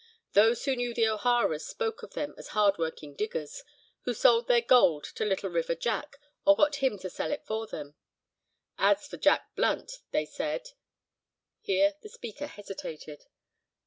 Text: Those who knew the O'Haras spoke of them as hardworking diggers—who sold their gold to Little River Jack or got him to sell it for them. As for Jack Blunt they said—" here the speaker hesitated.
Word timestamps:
Those 0.33 0.65
who 0.65 0.75
knew 0.75 0.95
the 0.95 1.07
O'Haras 1.07 1.63
spoke 1.63 2.01
of 2.01 2.15
them 2.15 2.33
as 2.35 2.47
hardworking 2.57 3.13
diggers—who 3.13 4.13
sold 4.15 4.47
their 4.47 4.59
gold 4.61 5.03
to 5.13 5.23
Little 5.23 5.51
River 5.51 5.75
Jack 5.75 6.17
or 6.43 6.55
got 6.55 6.77
him 6.77 6.97
to 6.97 7.07
sell 7.11 7.31
it 7.31 7.45
for 7.45 7.67
them. 7.67 7.93
As 8.79 9.05
for 9.07 9.17
Jack 9.17 9.55
Blunt 9.55 9.99
they 10.09 10.25
said—" 10.25 10.71
here 11.61 11.97
the 12.01 12.09
speaker 12.09 12.47
hesitated. 12.47 13.27